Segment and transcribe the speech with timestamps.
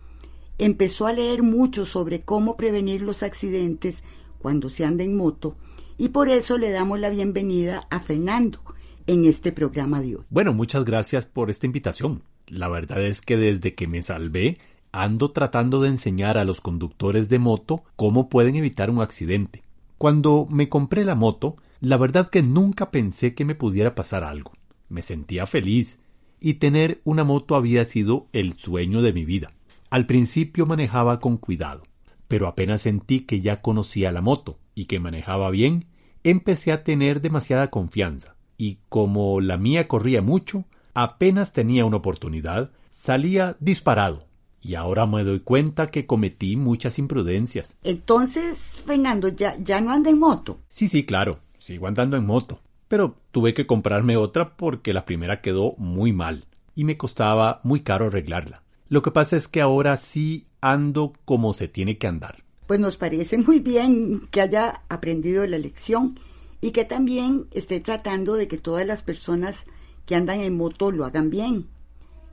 [0.57, 4.03] empezó a leer mucho sobre cómo prevenir los accidentes
[4.39, 5.55] cuando se anda en moto
[5.97, 8.59] y por eso le damos la bienvenida a Fernando
[9.07, 10.23] en este programa de hoy.
[10.29, 12.23] Bueno, muchas gracias por esta invitación.
[12.49, 14.57] La verdad es que desde que me salvé
[14.91, 19.63] ando tratando de enseñar a los conductores de moto cómo pueden evitar un accidente.
[19.97, 24.53] Cuando me compré la moto, la verdad que nunca pensé que me pudiera pasar algo.
[24.89, 25.99] Me sentía feliz
[26.39, 29.51] y tener una moto había sido el sueño de mi vida.
[29.89, 31.83] Al principio manejaba con cuidado,
[32.27, 35.85] pero apenas sentí que ya conocía la moto y que manejaba bien,
[36.23, 42.71] empecé a tener demasiada confianza, y como la mía corría mucho, apenas tenía una oportunidad,
[42.91, 44.25] salía disparado.
[44.61, 47.75] Y ahora me doy cuenta que cometí muchas imprudencias.
[47.83, 50.59] Entonces, Fernando, ¿ya, ya no anda en moto?
[50.67, 52.59] Sí, sí, claro, sigo andando en moto.
[52.89, 56.45] Pero tuve que comprarme otra porque la primera quedó muy mal
[56.75, 58.63] y me costaba muy caro arreglarla.
[58.89, 62.43] Lo que pasa es que ahora sí ando como se tiene que andar.
[62.67, 66.19] Pues nos parece muy bien que haya aprendido la lección
[66.61, 69.65] y que también esté tratando de que todas las personas
[70.09, 71.67] que andan en moto lo hagan bien.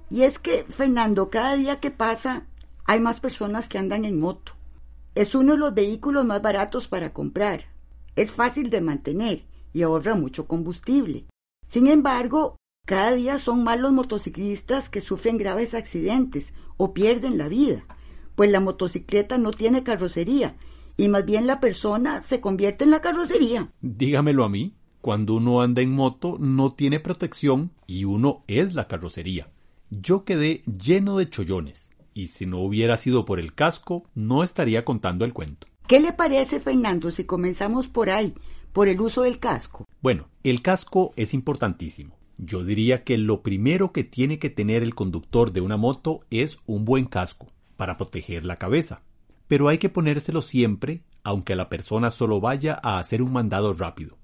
[0.08, 2.46] Y es que, Fernando, cada día que pasa
[2.86, 4.52] hay más personas que andan en moto.
[5.14, 7.66] Es uno de los vehículos más baratos para comprar.
[8.14, 9.44] Es fácil de mantener
[9.74, 11.26] y ahorra mucho combustible.
[11.68, 17.48] Sin embargo, cada día son más los motociclistas que sufren graves accidentes o pierden la
[17.48, 17.84] vida,
[18.36, 20.56] pues la motocicleta no tiene carrocería
[20.96, 23.70] y más bien la persona se convierte en la carrocería.
[23.82, 24.74] Dígamelo a mí.
[25.00, 29.48] Cuando uno anda en moto no tiene protección y uno es la carrocería.
[29.90, 34.84] Yo quedé lleno de chollones y si no hubiera sido por el casco no estaría
[34.84, 35.66] contando el cuento.
[35.86, 38.34] ¿Qué le parece, Fernando, si comenzamos por ahí,
[38.72, 39.86] por el uso del casco?
[40.02, 42.16] Bueno, el casco es importantísimo.
[42.38, 46.58] Yo diría que lo primero que tiene que tener el conductor de una moto es
[46.66, 49.02] un buen casco para proteger la cabeza.
[49.46, 54.18] Pero hay que ponérselo siempre, aunque la persona solo vaya a hacer un mandado rápido.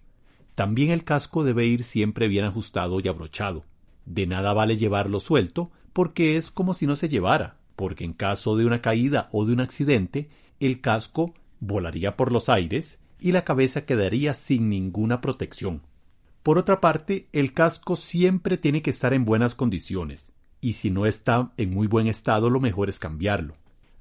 [0.54, 3.64] También el casco debe ir siempre bien ajustado y abrochado.
[4.04, 8.56] De nada vale llevarlo suelto, porque es como si no se llevara, porque en caso
[8.56, 10.28] de una caída o de un accidente,
[10.60, 15.82] el casco volaría por los aires y la cabeza quedaría sin ninguna protección.
[16.42, 21.06] Por otra parte, el casco siempre tiene que estar en buenas condiciones, y si no
[21.06, 23.54] está en muy buen estado lo mejor es cambiarlo.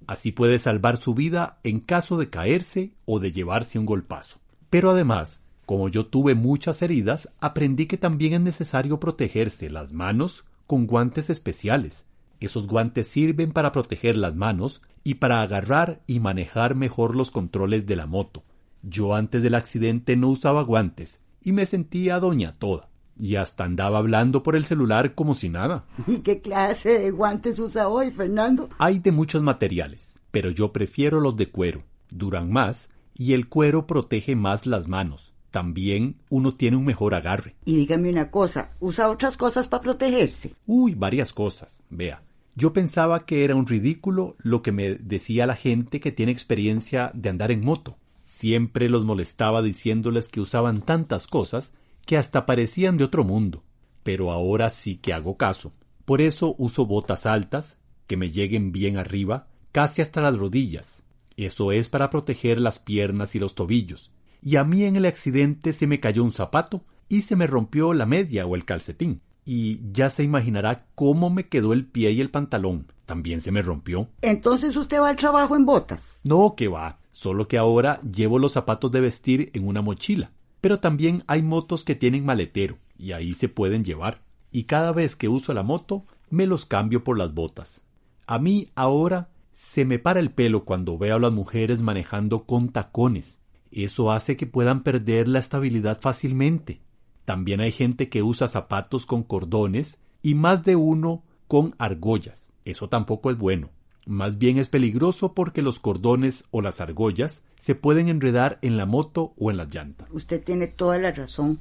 [0.08, 4.40] Así puede salvar su vida en caso de caerse o de llevarse un golpazo.
[4.72, 10.44] Pero además, como yo tuve muchas heridas, aprendí que también es necesario protegerse las manos
[10.68, 12.06] con guantes especiales.
[12.42, 17.86] Esos guantes sirven para proteger las manos y para agarrar y manejar mejor los controles
[17.86, 18.44] de la moto.
[18.84, 22.90] Yo antes del accidente no usaba guantes, y me sentía doña toda.
[23.18, 25.86] Y hasta andaba hablando por el celular como si nada.
[26.06, 28.68] ¿Y qué clase de guantes usa hoy, Fernando?
[28.78, 31.84] Hay de muchos materiales, pero yo prefiero los de cuero.
[32.10, 35.31] Duran más y el cuero protege más las manos.
[35.52, 37.56] También uno tiene un mejor agarre.
[37.66, 40.56] Y dígame una cosa, ¿usa otras cosas para protegerse?
[40.66, 41.82] Uy, varias cosas.
[41.90, 42.24] Vea,
[42.56, 47.12] Yo pensaba que era un ridículo lo que me decía la gente que tiene experiencia
[47.14, 47.98] de andar en moto.
[48.20, 51.74] Siempre los molestaba diciéndoles que usaban tantas cosas
[52.06, 53.64] que hasta parecían de otro mundo.
[54.04, 55.74] Pero ahora sí que hago caso.
[56.06, 57.78] Por eso uso botas altas,
[58.08, 61.04] que me lleguen bien arriba, casi hasta las rodillas.
[61.38, 64.12] Eso es para proteger las piernas y los tobillos.
[64.42, 67.94] Y a mí en el accidente se me cayó un zapato y se me rompió
[67.94, 69.22] la media o el calcetín.
[69.46, 72.88] Y ya se imaginará cómo me quedó el pie y el pantalón.
[73.06, 74.10] También se me rompió.
[74.22, 76.22] Entonces usted va al trabajo en botas.
[76.24, 77.00] No, que va.
[77.12, 80.32] Solo que ahora llevo los zapatos de vestir en una mochila.
[80.62, 84.22] Pero también hay motos que tienen maletero y ahí se pueden llevar.
[84.52, 87.82] Y cada vez que uso la moto, me los cambio por las botas.
[88.28, 92.70] A mí ahora se me para el pelo cuando veo a las mujeres manejando con
[92.70, 93.41] tacones.
[93.72, 96.82] Eso hace que puedan perder la estabilidad fácilmente.
[97.26, 102.52] También hay gente que usa zapatos con cordones y más de uno con argollas.
[102.66, 103.70] Eso tampoco es bueno.
[104.08, 108.86] Más bien es peligroso porque los cordones o las argollas se pueden enredar en la
[108.86, 110.10] moto o en las llantas.
[110.12, 111.60] Usted tiene toda la razón.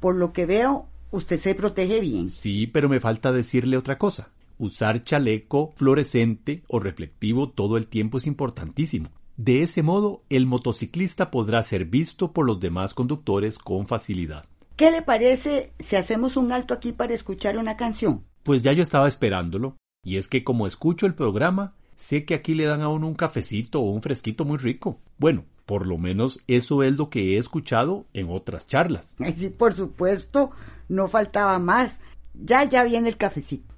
[0.00, 2.30] Por lo que veo, usted se protege bien.
[2.30, 4.30] Sí, pero me falta decirle otra cosa.
[4.58, 9.10] Usar chaleco fluorescente o reflectivo todo el tiempo es importantísimo.
[9.36, 14.46] De ese modo, el motociclista podrá ser visto por los demás conductores con facilidad.
[14.76, 18.24] ¿Qué le parece si hacemos un alto aquí para escuchar una canción?
[18.42, 22.54] Pues ya yo estaba esperándolo, y es que como escucho el programa, sé que aquí
[22.54, 25.00] le dan a uno un cafecito o un fresquito muy rico.
[25.18, 29.14] Bueno, por lo menos eso es lo que he escuchado en otras charlas.
[29.36, 30.50] Sí, por supuesto,
[30.88, 32.00] no faltaba más.
[32.32, 33.74] Ya, ya viene el cafecito.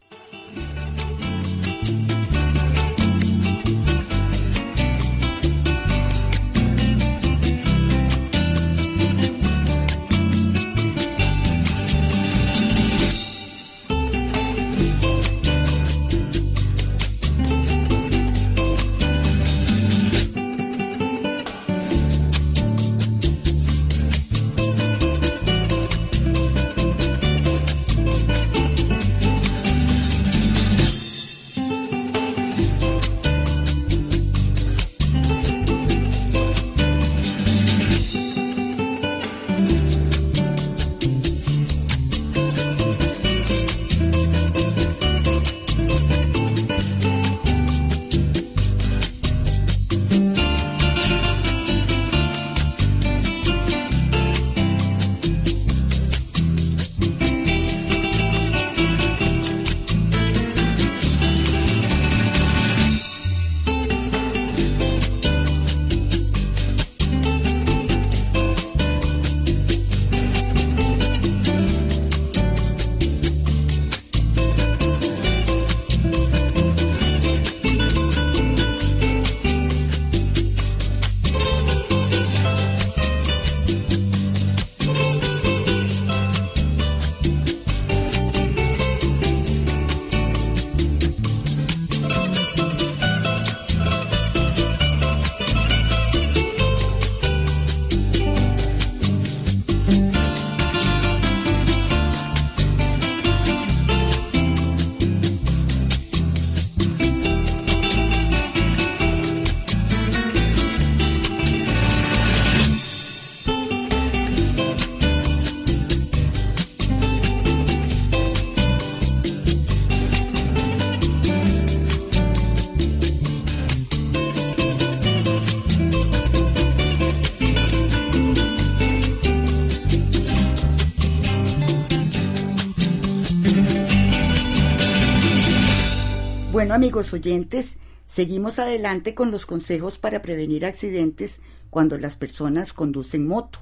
[136.68, 137.70] Bueno, amigos oyentes,
[138.04, 143.60] seguimos adelante con los consejos para prevenir accidentes cuando las personas conducen moto.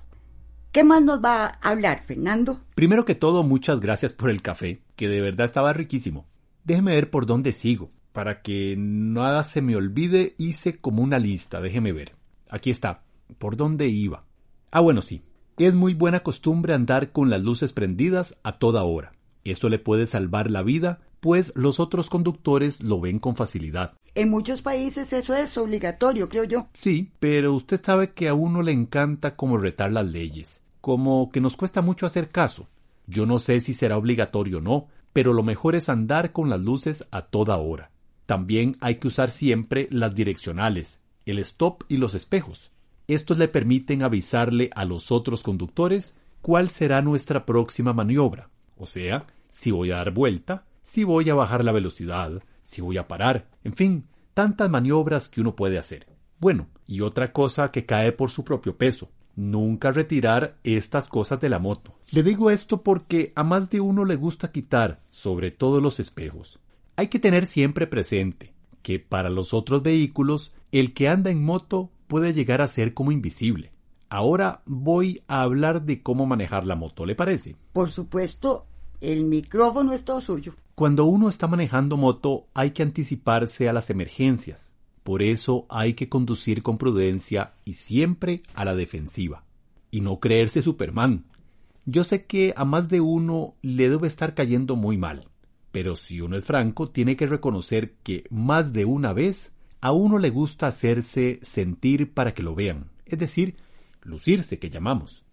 [0.72, 2.62] ¿Qué más nos va a hablar, Fernando?
[2.74, 6.26] Primero que todo, muchas gracias por el café, que de verdad estaba riquísimo.
[6.64, 7.92] Déjeme ver por dónde sigo.
[8.12, 12.16] Para que nada se me olvide, hice como una lista, déjeme ver.
[12.50, 13.04] Aquí está.
[13.38, 14.24] ¿Por dónde iba?
[14.72, 15.22] Ah, bueno, sí.
[15.58, 19.12] Es muy buena costumbre andar con las luces prendidas a toda hora.
[19.44, 23.92] Esto le puede salvar la vida pues los otros conductores lo ven con facilidad.
[24.14, 26.68] En muchos países eso es obligatorio, creo yo.
[26.72, 31.40] Sí, pero usted sabe que a uno le encanta como retar las leyes, como que
[31.40, 32.68] nos cuesta mucho hacer caso.
[33.06, 36.60] Yo no sé si será obligatorio o no, pero lo mejor es andar con las
[36.60, 37.90] luces a toda hora.
[38.26, 42.72] También hay que usar siempre las direccionales, el stop y los espejos.
[43.08, 49.26] Estos le permiten avisarle a los otros conductores cuál será nuestra próxima maniobra, o sea,
[49.50, 53.48] si voy a dar vuelta, si voy a bajar la velocidad, si voy a parar,
[53.64, 56.06] en fin, tantas maniobras que uno puede hacer.
[56.38, 61.48] Bueno, y otra cosa que cae por su propio peso, nunca retirar estas cosas de
[61.48, 61.98] la moto.
[62.12, 66.60] Le digo esto porque a más de uno le gusta quitar, sobre todo los espejos.
[66.94, 71.90] Hay que tener siempre presente que para los otros vehículos el que anda en moto
[72.06, 73.72] puede llegar a ser como invisible.
[74.08, 77.56] Ahora voy a hablar de cómo manejar la moto, ¿le parece?
[77.72, 78.66] Por supuesto,
[79.00, 80.54] el micrófono es todo suyo.
[80.76, 84.72] Cuando uno está manejando moto hay que anticiparse a las emergencias.
[85.04, 89.46] Por eso hay que conducir con prudencia y siempre a la defensiva.
[89.90, 91.24] Y no creerse Superman.
[91.86, 95.30] Yo sé que a más de uno le debe estar cayendo muy mal.
[95.72, 100.18] Pero si uno es franco, tiene que reconocer que más de una vez a uno
[100.18, 102.90] le gusta hacerse sentir para que lo vean.
[103.06, 103.56] Es decir,
[104.02, 105.24] lucirse que llamamos.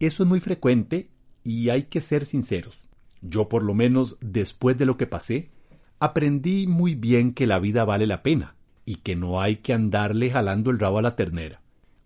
[0.00, 1.10] Eso es muy frecuente
[1.44, 2.87] y hay que ser sinceros.
[3.20, 5.50] Yo por lo menos después de lo que pasé,
[5.98, 10.30] aprendí muy bien que la vida vale la pena y que no hay que andarle
[10.30, 11.60] jalando el rabo a la ternera.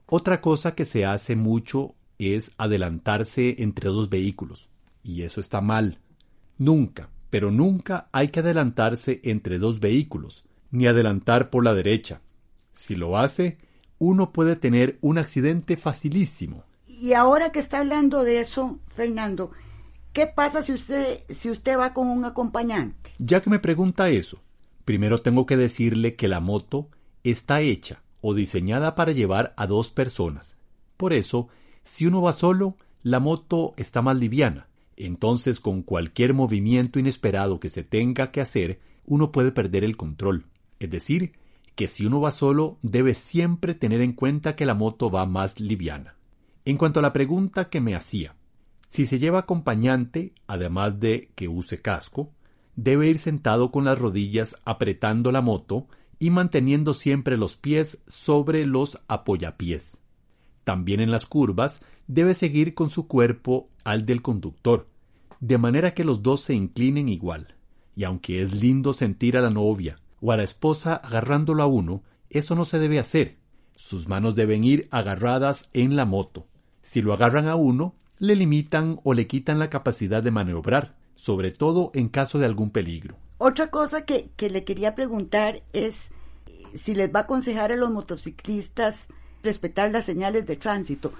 [0.06, 4.68] Otra cosa que se hace mucho es adelantarse entre dos vehículos,
[5.02, 5.98] y eso está mal.
[6.58, 12.20] Nunca, pero nunca hay que adelantarse entre dos vehículos, ni adelantar por la derecha.
[12.72, 13.58] Si lo hace,
[13.98, 16.64] uno puede tener un accidente facilísimo.
[16.86, 19.52] Y ahora que está hablando de eso, Fernando,
[20.12, 23.10] ¿qué pasa si usted, si usted va con un acompañante?
[23.18, 24.40] Ya que me pregunta eso,
[24.84, 26.88] Primero tengo que decirle que la moto
[27.22, 30.56] está hecha o diseñada para llevar a dos personas.
[30.96, 31.48] Por eso,
[31.84, 34.68] si uno va solo, la moto está más liviana.
[34.96, 40.46] Entonces, con cualquier movimiento inesperado que se tenga que hacer, uno puede perder el control.
[40.80, 41.32] Es decir,
[41.76, 45.60] que si uno va solo, debe siempre tener en cuenta que la moto va más
[45.60, 46.16] liviana.
[46.64, 48.34] En cuanto a la pregunta que me hacía,
[48.92, 52.30] si se lleva acompañante, además de que use casco,
[52.76, 55.86] debe ir sentado con las rodillas apretando la moto
[56.18, 59.96] y manteniendo siempre los pies sobre los apoyapiés.
[60.64, 64.90] También en las curvas debe seguir con su cuerpo al del conductor,
[65.40, 67.54] de manera que los dos se inclinen igual.
[67.96, 72.02] Y aunque es lindo sentir a la novia o a la esposa agarrándolo a uno,
[72.28, 73.38] eso no se debe hacer.
[73.74, 76.46] Sus manos deben ir agarradas en la moto.
[76.82, 81.50] Si lo agarran a uno, le limitan o le quitan la capacidad de maniobrar, sobre
[81.50, 83.16] todo en caso de algún peligro.
[83.36, 85.96] Otra cosa que, le quería preguntar es
[86.84, 89.08] si les va a aconsejar a los motociclistas
[89.42, 91.12] respetar las señales de tránsito.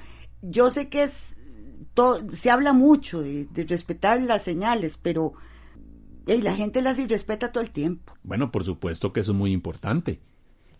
[0.42, 1.37] Yo sé que es
[2.32, 5.32] se habla mucho de, respetar las señales, pero
[6.26, 8.14] la gente las irrespeta todo el tiempo.
[8.23, 10.21] Bueno, por supuesto que eso es muy importante.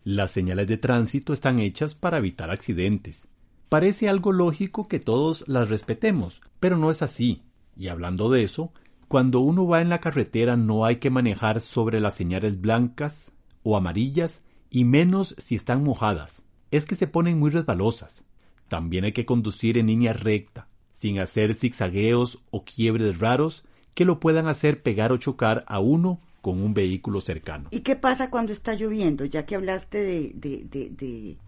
[0.05, 3.27] Las señales de tránsito están hechas para evitar accidentes.
[3.73, 7.41] Parece algo lógico que todos las respetemos, pero no es así.
[7.75, 8.71] Y hablando de eso,
[9.09, 13.75] cuando uno va en la carretera no hay que manejar sobre las señales blancas o
[13.75, 16.43] amarillas y menos si están mojadas.
[16.71, 18.25] Es que se ponen muy resbalosas.
[18.69, 23.65] También hay que conducir en línea recta, sin hacer zigzagueos o quiebres raros
[23.95, 27.69] que lo puedan hacer pegar o chocar a uno con un vehículo cercano.
[27.71, 29.25] ¿Y qué pasa cuando está lloviendo?
[29.25, 31.39] Ya que hablaste de, de, de,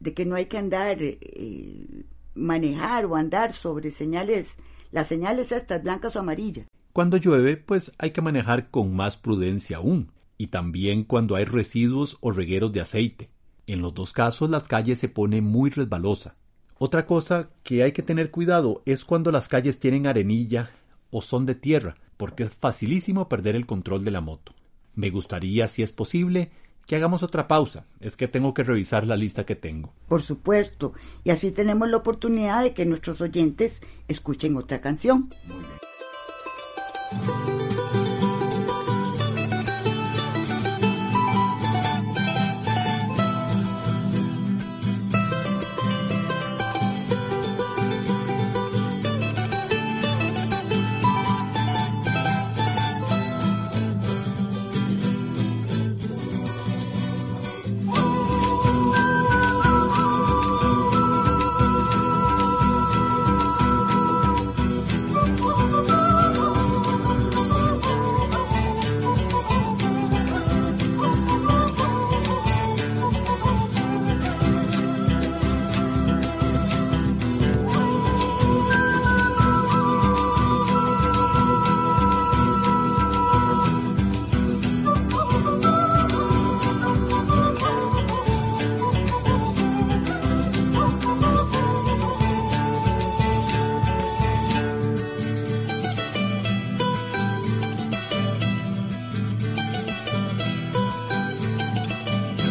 [0.00, 4.54] que no hay que andar, eh, manejar o andar sobre señales,
[4.90, 6.66] las señales estas blancas o amarillas.
[6.92, 12.16] Cuando llueve, pues hay que manejar con más prudencia aún, y también cuando hay residuos
[12.20, 13.30] o regueros de aceite.
[13.66, 16.36] En los dos casos las calles se pone muy resbalosa.
[16.78, 20.70] Otra cosa que hay que tener cuidado es cuando las calles tienen arenilla
[21.10, 24.54] o son de tierra, porque es facilísimo perder el control de la moto.
[24.94, 26.50] Me gustaría, si es posible,
[26.88, 27.84] que hagamos otra pausa.
[28.00, 29.92] Es que tengo que revisar la lista que tengo.
[30.08, 35.28] Por supuesto, y así tenemos la oportunidad de que nuestros oyentes escuchen otra canción.
[35.46, 35.87] Muy bien.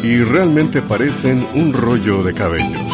[0.08, 2.87] Y realmente parecen un rollo de cabellos.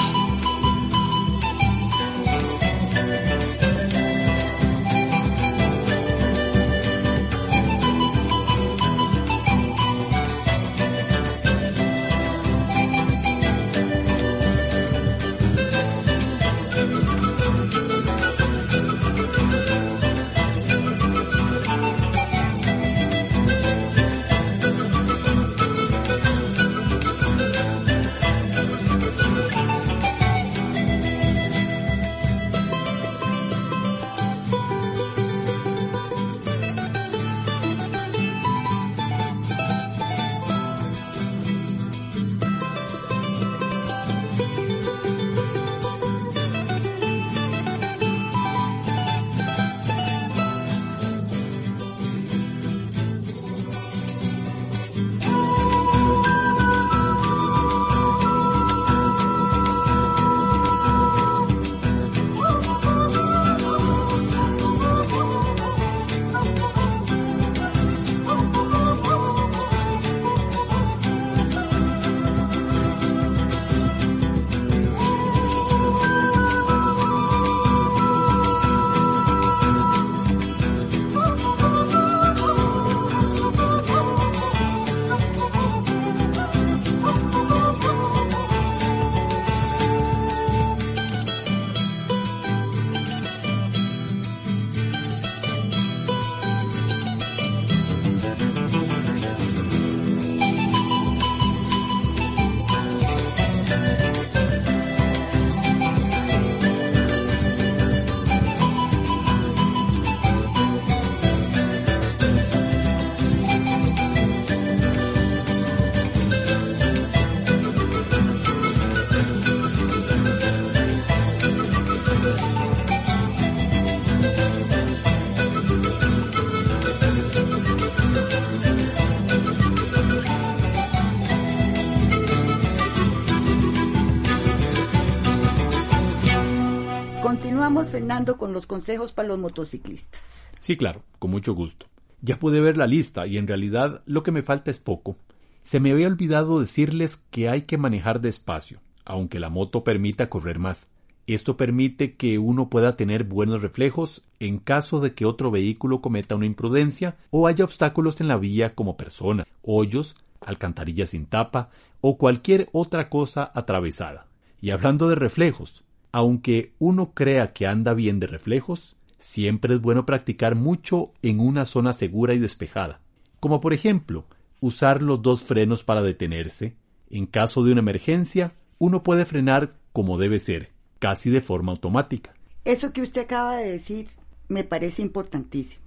[138.37, 140.21] Con los consejos para los motociclistas.
[140.61, 141.87] Sí, claro, con mucho gusto.
[142.21, 145.17] Ya pude ver la lista y en realidad lo que me falta es poco.
[145.63, 150.59] Se me había olvidado decirles que hay que manejar despacio, aunque la moto permita correr
[150.59, 150.91] más.
[151.27, 156.35] Esto permite que uno pueda tener buenos reflejos en caso de que otro vehículo cometa
[156.35, 161.71] una imprudencia o haya obstáculos en la vía como persona, hoyos, alcantarillas sin tapa
[162.03, 164.27] o cualquier otra cosa atravesada.
[164.61, 170.07] Y hablando de reflejos, aunque uno crea que anda bien de reflejos, siempre es bueno
[170.07, 173.01] practicar mucho en una zona segura y despejada,
[173.41, 174.25] como por ejemplo
[174.61, 176.77] usar los dos frenos para detenerse.
[177.11, 182.33] En caso de una emergencia, uno puede frenar como debe ser, casi de forma automática.
[182.65, 184.07] Eso que usted acaba de decir
[184.47, 185.83] me parece importantísimo.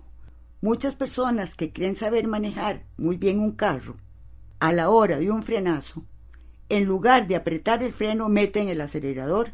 [0.59, 3.95] Muchas personas que creen saber manejar muy bien un carro,
[4.59, 6.03] a la hora de un frenazo,
[6.67, 9.51] en lugar de apretar el freno, meten el acelerador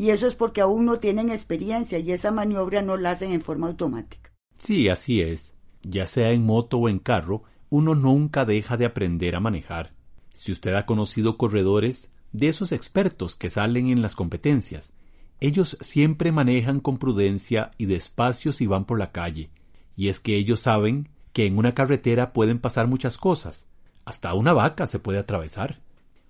[0.00, 3.42] y eso es porque aún no tienen experiencia y esa maniobra no la hacen en
[3.42, 4.32] forma automática.
[4.58, 5.52] Sí, así es.
[5.82, 9.92] Ya sea en moto o en carro, uno nunca deja de aprender a manejar.
[10.32, 14.94] Si usted ha conocido corredores, de esos expertos que salen en las competencias,
[15.38, 19.50] ellos siempre manejan con prudencia y despacio si van por la calle,
[19.96, 23.68] y es que ellos saben que en una carretera pueden pasar muchas cosas,
[24.06, 25.82] hasta una vaca se puede atravesar.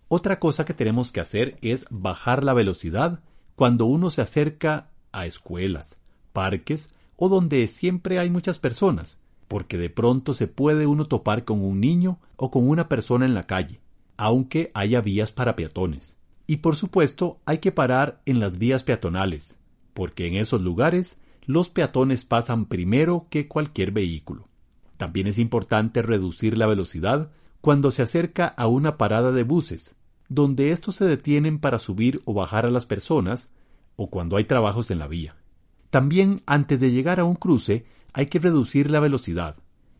[0.09, 3.20] Otra cosa que tenemos que hacer es bajar la velocidad
[3.60, 5.98] cuando uno se acerca a escuelas,
[6.32, 11.62] parques o donde siempre hay muchas personas, porque de pronto se puede uno topar con
[11.62, 13.82] un niño o con una persona en la calle,
[14.16, 16.16] aunque haya vías para peatones.
[16.46, 19.58] Y por supuesto hay que parar en las vías peatonales,
[19.92, 24.48] porque en esos lugares los peatones pasan primero que cualquier vehículo.
[24.96, 29.96] También es importante reducir la velocidad cuando se acerca a una parada de buses,
[30.30, 33.50] donde estos se detienen para subir o bajar a las personas,
[33.96, 35.36] o cuando hay trabajos en la vía.
[35.90, 39.56] También antes de llegar a un cruce hay que reducir la velocidad.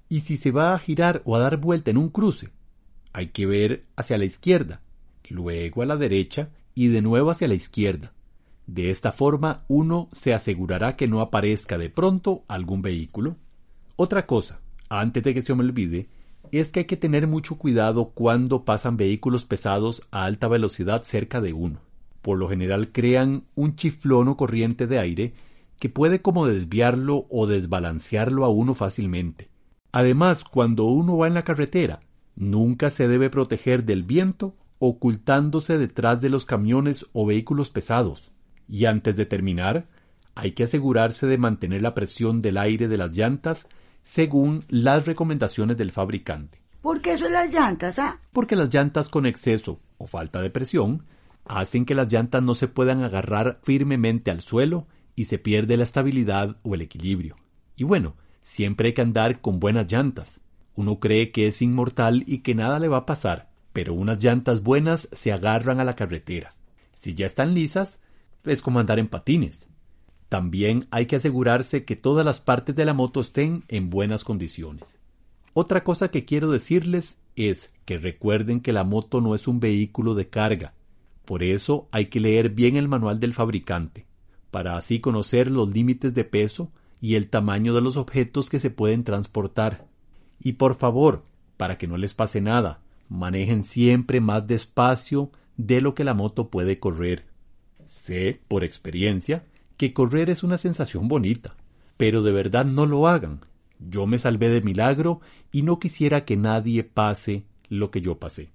[0.08, 2.48] Y si se va a girar o a dar vuelta en un cruce,
[3.12, 4.80] hay que ver hacia la izquierda,
[5.28, 8.12] luego a la derecha y de nuevo hacia la izquierda.
[8.68, 13.36] De esta forma uno se asegurará que no aparezca de pronto algún vehículo.
[13.96, 16.08] Otra cosa, antes de que se me olvide,
[16.58, 21.40] es que hay que tener mucho cuidado cuando pasan vehículos pesados a alta velocidad cerca
[21.40, 21.80] de uno.
[22.22, 25.34] Por lo general crean un chiflón o corriente de aire
[25.78, 29.48] que puede como desviarlo o desbalancearlo a uno fácilmente.
[29.92, 32.00] Además, cuando uno va en la carretera,
[32.36, 38.30] nunca se debe proteger del viento ocultándose detrás de los camiones o vehículos pesados.
[38.68, 39.88] Y antes de terminar,
[40.34, 43.68] hay que asegurarse de mantener la presión del aire de las llantas
[44.02, 46.60] según las recomendaciones del fabricante.
[46.82, 48.18] ¿Por qué son las llantas, ah?
[48.32, 51.04] Porque las llantas con exceso o falta de presión
[51.44, 55.84] hacen que las llantas no se puedan agarrar firmemente al suelo y se pierde la
[55.84, 57.36] estabilidad o el equilibrio.
[57.76, 60.40] Y bueno, siempre hay que andar con buenas llantas.
[60.74, 64.62] Uno cree que es inmortal y que nada le va a pasar, pero unas llantas
[64.62, 66.54] buenas se agarran a la carretera.
[66.92, 68.00] Si ya están lisas,
[68.44, 69.66] es como andar en patines.
[70.30, 74.96] También hay que asegurarse que todas las partes de la moto estén en buenas condiciones.
[75.54, 80.14] Otra cosa que quiero decirles es que recuerden que la moto no es un vehículo
[80.14, 80.72] de carga.
[81.24, 84.06] Por eso hay que leer bien el manual del fabricante,
[84.52, 88.70] para así conocer los límites de peso y el tamaño de los objetos que se
[88.70, 89.88] pueden transportar.
[90.38, 91.24] Y por favor,
[91.56, 96.50] para que no les pase nada, manejen siempre más despacio de lo que la moto
[96.50, 97.26] puede correr.
[97.84, 99.44] Sé, por experiencia,
[99.80, 101.56] que correr es una sensación bonita,
[101.96, 103.40] pero de verdad no lo hagan.
[103.78, 108.50] Yo me salvé de milagro y no quisiera que nadie pase lo que yo pasé.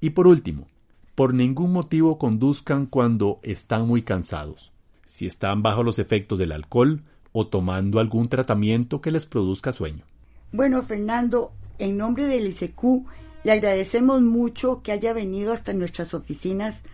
[0.00, 0.68] Y por último,
[1.16, 4.70] por ningún motivo conduzcan cuando están muy cansados.
[5.04, 10.04] Si están bajo los efectos del alcohol o tomando algún tratamiento que les produzca sueño.
[10.52, 13.04] Bueno, Fernando, en nombre del ICQ,
[13.42, 16.84] le agradecemos mucho que haya venido hasta nuestras oficinas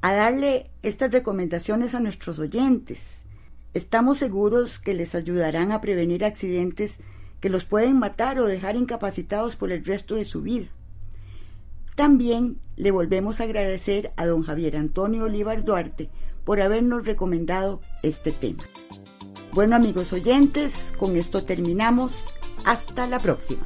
[0.00, 3.19] a darle estas recomendaciones a nuestros oyentes.
[3.72, 6.94] Estamos seguros que les ayudarán a prevenir accidentes
[7.40, 10.66] que los pueden matar o dejar incapacitados por el resto de su vida.
[11.94, 16.10] También le volvemos a agradecer a don Javier Antonio Olivar Duarte
[16.44, 18.64] por habernos recomendado este tema.
[19.52, 22.12] Bueno amigos oyentes, con esto terminamos.
[22.64, 23.62] Hasta la próxima.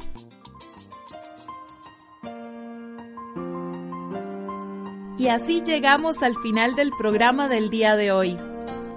[5.17, 8.37] Y así llegamos al final del programa del día de hoy.